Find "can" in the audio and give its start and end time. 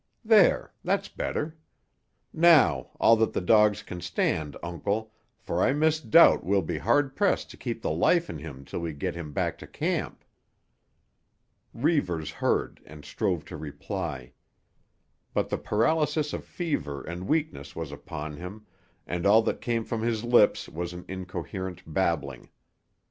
3.83-4.01